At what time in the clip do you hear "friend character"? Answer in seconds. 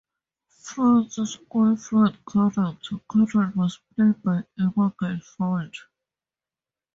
1.77-2.95